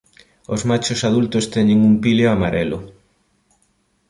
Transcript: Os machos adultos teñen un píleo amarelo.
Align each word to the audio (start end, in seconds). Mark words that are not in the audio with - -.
Os 0.53 0.61
machos 0.69 1.01
adultos 1.09 1.45
teñen 1.53 1.79
un 1.89 1.93
píleo 2.03 2.29
amarelo. 2.31 2.77